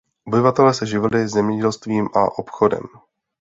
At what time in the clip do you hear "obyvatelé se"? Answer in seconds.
0.27-0.85